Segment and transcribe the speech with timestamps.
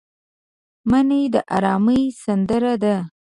[0.89, 2.95] منی د ارامۍ سندره ده